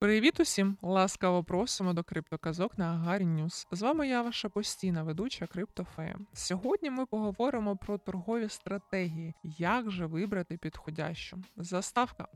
Привіт 0.00 0.40
усім! 0.40 0.76
Ласкаво 0.82 1.44
просимо 1.44 1.92
до 1.92 2.02
криптоказок 2.02 2.78
на 2.78 2.84
Агарі 2.84 3.24
Ньюс. 3.24 3.66
З 3.72 3.82
вами 3.82 4.08
я, 4.08 4.22
ваша 4.22 4.48
постійна 4.48 5.02
ведуча 5.02 5.46
Криптофея. 5.46 6.16
Сьогодні 6.32 6.90
ми 6.90 7.06
поговоримо 7.06 7.76
про 7.76 7.98
торгові 7.98 8.48
стратегії, 8.48 9.34
як 9.44 9.90
же 9.90 10.06
вибрати 10.06 10.56
підходящу. 10.56 11.38
Заставка. 11.56 12.28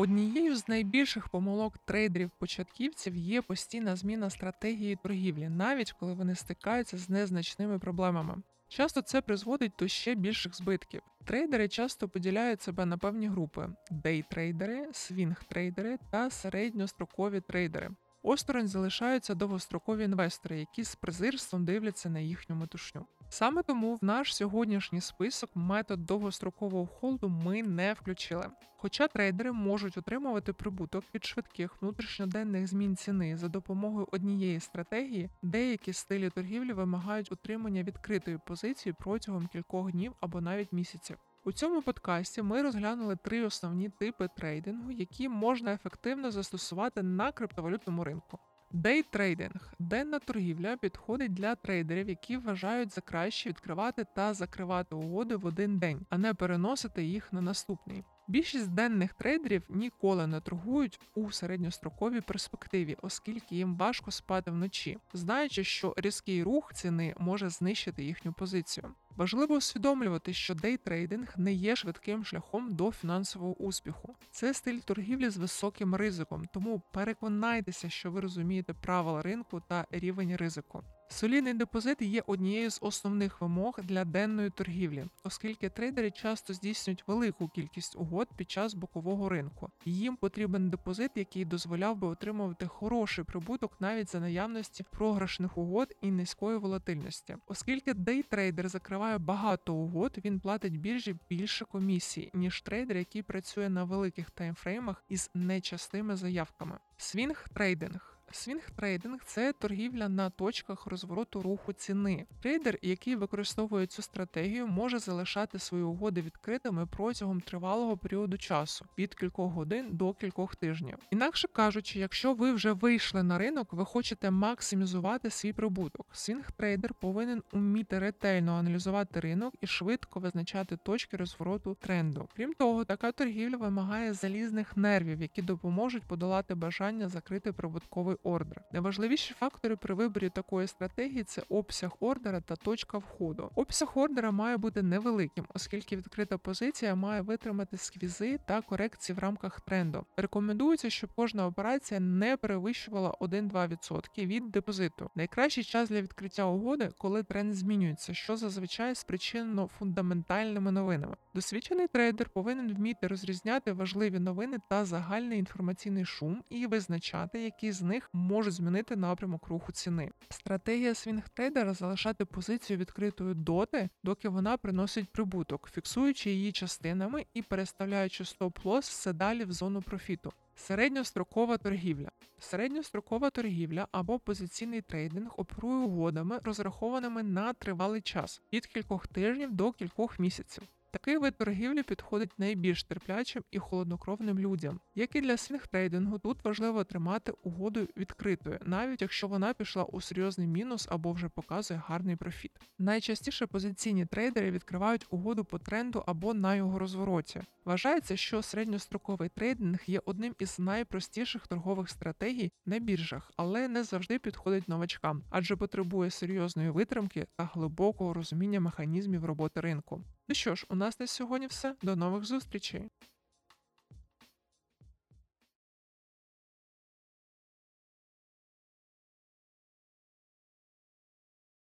Однією 0.00 0.56
з 0.56 0.68
найбільших 0.68 1.28
помилок 1.28 1.74
трейдерів-початківців 1.86 3.16
є 3.16 3.42
постійна 3.42 3.96
зміна 3.96 4.30
стратегії 4.30 4.98
торгівлі, 5.02 5.48
навіть 5.48 5.92
коли 5.92 6.14
вони 6.14 6.34
стикаються 6.34 6.98
з 6.98 7.08
незначними 7.10 7.78
проблемами. 7.78 8.42
Часто 8.68 9.02
це 9.02 9.20
призводить 9.20 9.72
до 9.78 9.88
ще 9.88 10.14
більших 10.14 10.56
збитків. 10.56 11.02
Трейдери 11.24 11.68
часто 11.68 12.08
поділяють 12.08 12.62
себе 12.62 12.86
на 12.86 12.98
певні 12.98 13.28
групи: 13.28 13.68
дейтрейдери, 13.90 14.88
свінг-трейдери 14.92 15.98
та 16.10 16.30
середньострокові 16.30 17.40
трейдери. 17.40 17.90
Осторонь 18.22 18.68
залишаються 18.68 19.34
довгострокові 19.34 20.04
інвестори, 20.04 20.58
які 20.58 20.84
з 20.84 20.94
презирством 20.94 21.64
дивляться 21.64 22.10
на 22.10 22.20
їхню 22.20 22.56
метушню. 22.56 23.06
Саме 23.32 23.62
тому 23.62 23.94
в 23.94 24.04
наш 24.04 24.36
сьогоднішній 24.36 25.00
список 25.00 25.50
метод 25.54 26.06
довгострокового 26.06 26.86
холду 26.86 27.28
ми 27.28 27.62
не 27.62 27.92
включили. 27.92 28.46
Хоча 28.76 29.08
трейдери 29.08 29.52
можуть 29.52 29.96
отримувати 29.98 30.52
прибуток 30.52 31.04
від 31.14 31.24
швидких 31.24 31.82
внутрішньоденних 31.82 32.66
змін 32.66 32.96
ціни 32.96 33.36
за 33.36 33.48
допомогою 33.48 34.08
однієї 34.12 34.60
стратегії, 34.60 35.30
деякі 35.42 35.92
стилі 35.92 36.30
торгівлі 36.30 36.72
вимагають 36.72 37.32
утримання 37.32 37.82
відкритої 37.82 38.38
позиції 38.46 38.94
протягом 38.98 39.46
кількох 39.46 39.92
днів 39.92 40.12
або 40.20 40.40
навіть 40.40 40.72
місяців. 40.72 41.16
У 41.44 41.52
цьому 41.52 41.82
подкасті 41.82 42.42
ми 42.42 42.62
розглянули 42.62 43.16
три 43.16 43.44
основні 43.44 43.88
типи 43.88 44.28
трейдингу, 44.36 44.90
які 44.90 45.28
можна 45.28 45.72
ефективно 45.72 46.30
застосувати 46.30 47.02
на 47.02 47.32
криптовалютному 47.32 48.04
ринку. 48.04 48.38
Дейтрейдинг 48.72 49.74
денна 49.78 50.18
торгівля 50.18 50.76
підходить 50.76 51.34
для 51.34 51.54
трейдерів, 51.54 52.08
які 52.08 52.36
вважають 52.36 52.94
за 52.94 53.00
краще 53.00 53.48
відкривати 53.48 54.06
та 54.14 54.34
закривати 54.34 54.94
угоди 54.94 55.36
в 55.36 55.46
один 55.46 55.78
день, 55.78 56.06
а 56.10 56.18
не 56.18 56.34
переносити 56.34 57.04
їх 57.04 57.32
на 57.32 57.40
наступний. 57.40 58.04
Більшість 58.28 58.70
денних 58.70 59.14
трейдерів 59.14 59.62
ніколи 59.68 60.26
не 60.26 60.40
торгують 60.40 61.00
у 61.14 61.30
середньостроковій 61.30 62.20
перспективі, 62.20 62.96
оскільки 63.02 63.56
їм 63.56 63.76
важко 63.76 64.10
спати 64.10 64.50
вночі, 64.50 64.98
знаючи, 65.12 65.64
що 65.64 65.94
різкий 65.96 66.42
рух 66.42 66.72
ціни 66.74 67.14
може 67.18 67.48
знищити 67.48 68.04
їхню 68.04 68.32
позицію. 68.32 68.94
Важливо 69.20 69.54
усвідомлювати, 69.54 70.32
що 70.32 70.54
дейтрейдинг 70.54 71.34
не 71.36 71.52
є 71.52 71.76
швидким 71.76 72.24
шляхом 72.24 72.74
до 72.74 72.92
фінансового 72.92 73.54
успіху. 73.54 74.16
Це 74.30 74.54
стиль 74.54 74.78
торгівлі 74.78 75.30
з 75.30 75.36
високим 75.36 75.94
ризиком, 75.94 76.44
тому 76.52 76.82
переконайтеся, 76.92 77.90
що 77.90 78.10
ви 78.10 78.20
розумієте 78.20 78.74
правила 78.74 79.22
ринку 79.22 79.62
та 79.68 79.86
рівень 79.90 80.36
ризику. 80.36 80.82
Солідний 81.12 81.54
депозит 81.54 82.02
є 82.02 82.22
однією 82.26 82.70
з 82.70 82.78
основних 82.82 83.40
вимог 83.40 83.80
для 83.82 84.04
денної 84.04 84.50
торгівлі, 84.50 85.04
оскільки 85.24 85.68
трейдери 85.68 86.10
часто 86.10 86.54
здійснюють 86.54 87.04
велику 87.06 87.48
кількість 87.48 87.96
угод 87.96 88.28
під 88.36 88.50
час 88.50 88.74
бокового 88.74 89.28
ринку. 89.28 89.70
Їм 89.84 90.16
потрібен 90.16 90.70
депозит, 90.70 91.10
який 91.14 91.44
дозволяв 91.44 91.96
би 91.96 92.08
отримувати 92.08 92.66
хороший 92.66 93.24
прибуток 93.24 93.80
навіть 93.80 94.10
за 94.10 94.20
наявності 94.20 94.84
програшних 94.90 95.58
угод 95.58 95.96
і 96.00 96.10
низької 96.10 96.58
волатильності. 96.58 97.36
Оскільки 97.46 97.94
дейтрейдер 97.94 98.68
закриває 98.68 99.18
багато 99.18 99.74
угод, 99.74 100.18
він 100.24 100.40
платить 100.40 100.80
біржі 100.80 101.16
більше 101.30 101.64
комісій, 101.64 102.30
ніж 102.34 102.60
трейдер, 102.60 102.96
який 102.96 103.22
працює 103.22 103.68
на 103.68 103.84
великих 103.84 104.30
таймфреймах 104.30 105.04
із 105.08 105.30
нечастими 105.34 106.16
заявками. 106.16 106.78
Свінг 106.96 107.48
трейдинг. 107.54 108.19
Свінг 108.32 108.70
трейдинг 108.76 109.20
це 109.24 109.52
торгівля 109.52 110.08
на 110.08 110.30
точках 110.30 110.86
розвороту 110.86 111.42
руху 111.42 111.72
ціни. 111.72 112.26
Трейдер, 112.42 112.78
який 112.82 113.16
використовує 113.16 113.86
цю 113.86 114.02
стратегію, 114.02 114.66
може 114.66 114.98
залишати 114.98 115.58
свої 115.58 115.84
угоди 115.84 116.22
відкритими 116.22 116.86
протягом 116.86 117.40
тривалого 117.40 117.96
періоду 117.96 118.38
часу 118.38 118.84
від 118.98 119.14
кількох 119.14 119.52
годин 119.52 119.88
до 119.90 120.12
кількох 120.12 120.56
тижнів. 120.56 120.94
Інакше 121.10 121.48
кажучи, 121.48 121.98
якщо 121.98 122.34
ви 122.34 122.52
вже 122.52 122.72
вийшли 122.72 123.22
на 123.22 123.38
ринок, 123.38 123.72
ви 123.72 123.84
хочете 123.84 124.30
максимізувати 124.30 125.30
свій 125.30 125.52
прибуток. 125.52 126.06
Свінг 126.12 126.52
трейдер 126.52 126.94
повинен 126.94 127.42
уміти 127.52 127.98
ретельно 127.98 128.52
аналізувати 128.52 129.20
ринок 129.20 129.54
і 129.60 129.66
швидко 129.66 130.20
визначати 130.20 130.76
точки 130.76 131.16
розвороту 131.16 131.76
тренду. 131.80 132.28
Крім 132.36 132.54
того, 132.54 132.84
така 132.84 133.12
торгівля 133.12 133.56
вимагає 133.56 134.12
залізних 134.12 134.76
нервів, 134.76 135.22
які 135.22 135.42
допоможуть 135.42 136.02
подолати 136.02 136.54
бажання 136.54 137.08
закрити 137.08 137.52
прибутковий 137.52 138.16
ордер. 138.22 138.62
Найважливіші 138.72 139.34
фактори 139.34 139.76
при 139.76 139.94
виборі 139.94 140.28
такої 140.28 140.66
стратегії 140.66 141.24
це 141.24 141.42
обсяг 141.48 141.90
ордера 142.00 142.40
та 142.40 142.56
точка 142.56 142.98
входу. 142.98 143.50
Обсяг 143.54 143.92
ордера 143.94 144.30
має 144.30 144.56
бути 144.56 144.82
невеликим, 144.82 145.44
оскільки 145.54 145.96
відкрита 145.96 146.38
позиція 146.38 146.94
має 146.94 147.20
витримати 147.20 147.76
сквізи 147.76 148.38
та 148.46 148.62
корекції 148.62 149.16
в 149.16 149.18
рамках 149.18 149.60
тренду. 149.60 150.04
Рекомендується, 150.16 150.90
щоб 150.90 151.10
кожна 151.16 151.46
операція 151.46 152.00
не 152.00 152.36
перевищувала 152.36 153.10
1-2% 153.20 154.26
від 154.26 154.50
депозиту. 154.50 155.10
Найкращий 155.14 155.64
час 155.64 155.88
для 155.88 156.02
відкриття 156.02 156.44
угоди, 156.44 156.90
коли 156.98 157.22
тренд 157.22 157.54
змінюється, 157.54 158.14
що 158.14 158.36
зазвичай 158.36 158.94
спричинено 158.94 159.66
фундаментальними 159.66 160.70
новинами. 160.70 161.16
Досвідчений 161.34 161.88
трейдер 161.88 162.28
повинен 162.28 162.74
вміти 162.74 163.06
розрізняти 163.06 163.72
важливі 163.72 164.18
новини 164.18 164.58
та 164.68 164.84
загальний 164.84 165.38
інформаційний 165.38 166.04
шум 166.04 166.42
і 166.50 166.66
визначати, 166.66 167.42
які 167.42 167.72
з 167.72 167.82
них 167.82 168.09
можуть 168.12 168.54
змінити 168.54 168.96
напрямок 168.96 169.48
руху 169.48 169.72
ціни. 169.72 170.10
Стратегія 170.28 170.94
свінгтрейдера 170.94 171.74
залишати 171.74 172.24
позицію 172.24 172.78
відкритою 172.78 173.34
доти, 173.34 173.88
доки 174.02 174.28
вона 174.28 174.56
приносить 174.56 175.08
прибуток, 175.08 175.70
фіксуючи 175.72 176.30
її 176.30 176.52
частинами 176.52 177.26
і 177.34 177.42
переставляючи 177.42 178.24
стоп-лосс 178.24 178.80
все 178.80 179.12
далі 179.12 179.44
в 179.44 179.52
зону 179.52 179.82
профіту. 179.82 180.32
Середньострокова 180.54 181.58
торгівля. 181.58 182.08
Середньострокова 182.38 183.30
торгівля 183.30 183.88
або 183.92 184.18
позиційний 184.18 184.80
трейдинг 184.80 185.34
оперує 185.36 185.76
угодами, 185.76 186.38
розрахованими 186.42 187.22
на 187.22 187.52
тривалий 187.52 188.00
час 188.00 188.42
від 188.52 188.66
кількох 188.66 189.06
тижнів 189.06 189.52
до 189.52 189.72
кількох 189.72 190.18
місяців. 190.18 190.62
Такий 190.92 191.18
вид 191.18 191.36
торгівлі 191.36 191.82
підходить 191.82 192.38
найбільш 192.38 192.84
терплячим 192.84 193.42
і 193.50 193.58
холоднокровним 193.58 194.38
людям. 194.38 194.80
Як 194.94 195.16
і 195.16 195.20
для 195.20 195.36
свінгтрейдингу, 195.36 196.18
тут 196.18 196.44
важливо 196.44 196.84
тримати 196.84 197.32
угоду 197.42 197.88
відкритою, 197.96 198.58
навіть 198.66 199.02
якщо 199.02 199.28
вона 199.28 199.54
пішла 199.54 199.84
у 199.84 200.00
серйозний 200.00 200.46
мінус 200.46 200.88
або 200.90 201.12
вже 201.12 201.28
показує 201.28 201.82
гарний 201.86 202.16
профіт. 202.16 202.50
Найчастіше 202.78 203.46
позиційні 203.46 204.06
трейдери 204.06 204.50
відкривають 204.50 205.06
угоду 205.10 205.44
по 205.44 205.58
тренду 205.58 206.04
або 206.06 206.34
на 206.34 206.54
його 206.54 206.78
розвороті. 206.78 207.42
Вважається, 207.64 208.16
що 208.16 208.42
середньостроковий 208.42 209.28
трейдинг 209.28 209.78
є 209.86 210.00
одним 210.04 210.34
із 210.38 210.58
найпростіших 210.58 211.46
торгових 211.46 211.88
стратегій 211.88 212.52
на 212.66 212.78
біржах, 212.78 213.32
але 213.36 213.68
не 213.68 213.84
завжди 213.84 214.18
підходить 214.18 214.68
новачкам, 214.68 215.22
адже 215.30 215.56
потребує 215.56 216.10
серйозної 216.10 216.70
витримки 216.70 217.26
та 217.36 217.50
глибокого 217.52 218.14
розуміння 218.14 218.60
механізмів 218.60 219.24
роботи 219.24 219.60
ринку. 219.60 220.04
Ну 220.30 220.34
що 220.34 220.54
ж, 220.54 220.66
у 220.68 220.74
нас 220.74 221.00
на 221.00 221.06
сьогодні 221.06 221.46
все. 221.46 221.74
До 221.82 221.96
нових 221.96 222.24
зустрічей. 222.24 222.88